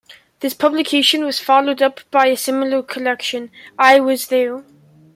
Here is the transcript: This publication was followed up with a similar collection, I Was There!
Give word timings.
This 0.39 0.55
publication 0.55 1.25
was 1.25 1.37
followed 1.39 1.79
up 1.79 1.99
with 2.11 2.23
a 2.25 2.35
similar 2.35 2.81
collection, 2.81 3.51
I 3.77 3.99
Was 3.99 4.29
There! 4.29 4.63